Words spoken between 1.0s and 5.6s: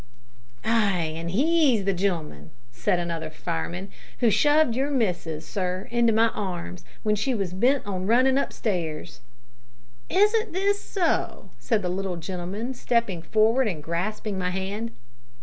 an' he's the gen'leman," said another fireman, "who shoved your missus,